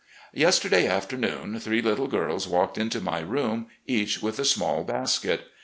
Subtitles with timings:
[0.33, 5.41] Yesterday afternoon three little girls walked into my room, each with a small basket.